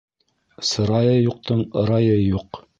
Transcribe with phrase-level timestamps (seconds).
[0.69, 2.63] Сырайы юҡтың ырайы юҡ.